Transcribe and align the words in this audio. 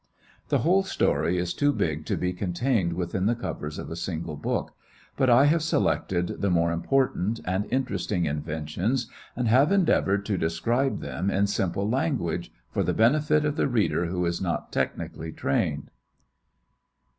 The 0.49 0.57
whole 0.65 0.81
story 0.81 1.37
is 1.37 1.53
too 1.53 1.71
big 1.71 2.07
to 2.07 2.17
be 2.17 2.33
contained 2.33 2.93
within 2.93 3.27
the 3.27 3.35
covers 3.35 3.77
of 3.77 3.91
a 3.91 3.95
single 3.95 4.35
book, 4.35 4.75
but 5.15 5.29
I 5.29 5.45
have 5.45 5.61
selected 5.61 6.41
the 6.41 6.49
more 6.49 6.71
important 6.71 7.39
and 7.45 7.67
interesting 7.71 8.25
inventions 8.25 9.11
and 9.35 9.47
have 9.47 9.71
endeavored 9.71 10.25
to 10.25 10.39
describe 10.39 11.01
them 11.01 11.29
in 11.29 11.45
simple 11.45 11.87
language 11.87 12.51
for 12.71 12.81
the 12.81 12.95
benefit 12.95 13.45
of 13.45 13.57
the 13.57 13.67
reader 13.67 14.07
who 14.07 14.25
is 14.25 14.41
not 14.41 14.71
technically 14.71 15.31
trained. 15.31 15.91